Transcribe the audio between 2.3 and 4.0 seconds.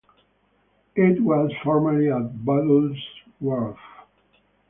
Butler's Wharf.